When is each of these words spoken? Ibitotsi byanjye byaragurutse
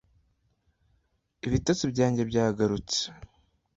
Ibitotsi 1.45 1.83
byanjye 1.91 2.21
byaragurutse 2.29 3.01